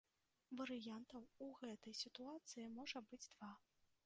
Варыянтаў 0.61 1.27
у 1.49 1.51
гэтай 1.61 1.95
сітуацыі 2.03 2.69
можа 2.79 3.05
быць 3.11 3.25
два. 3.35 3.55